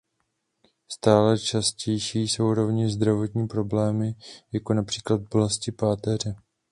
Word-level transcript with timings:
Stále 0.87 1.39
častější 1.39 2.19
jsou 2.27 2.53
rovněž 2.53 2.93
zdravotní 2.93 3.47
problémy, 3.47 4.15
jako 4.51 4.73
například 4.73 5.21
bolesti 5.21 5.71
páteře. 5.71 6.35